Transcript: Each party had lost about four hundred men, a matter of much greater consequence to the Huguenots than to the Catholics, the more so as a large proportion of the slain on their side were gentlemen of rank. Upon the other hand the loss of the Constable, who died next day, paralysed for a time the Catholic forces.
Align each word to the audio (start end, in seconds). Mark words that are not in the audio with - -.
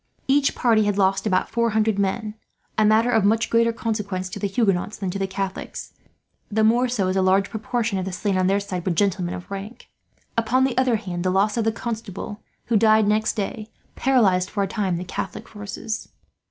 Each 0.27 0.55
party 0.55 0.85
had 0.85 0.97
lost 0.97 1.27
about 1.27 1.47
four 1.47 1.69
hundred 1.77 1.99
men, 1.99 2.33
a 2.75 2.83
matter 2.83 3.11
of 3.11 3.23
much 3.23 3.51
greater 3.51 3.71
consequence 3.71 4.29
to 4.29 4.39
the 4.39 4.47
Huguenots 4.47 4.97
than 4.97 5.11
to 5.11 5.19
the 5.19 5.27
Catholics, 5.27 5.93
the 6.49 6.63
more 6.63 6.87
so 6.87 7.07
as 7.07 7.15
a 7.15 7.21
large 7.21 7.51
proportion 7.51 7.99
of 7.99 8.05
the 8.05 8.11
slain 8.11 8.35
on 8.35 8.47
their 8.47 8.59
side 8.59 8.83
were 8.83 8.93
gentlemen 8.93 9.35
of 9.35 9.51
rank. 9.51 9.89
Upon 10.35 10.63
the 10.63 10.75
other 10.75 10.95
hand 10.95 11.23
the 11.23 11.29
loss 11.29 11.55
of 11.55 11.65
the 11.65 11.71
Constable, 11.71 12.41
who 12.65 12.77
died 12.77 13.07
next 13.07 13.33
day, 13.33 13.69
paralysed 13.95 14.49
for 14.49 14.63
a 14.63 14.67
time 14.67 14.97
the 14.97 15.03
Catholic 15.05 15.47
forces. 15.47 16.09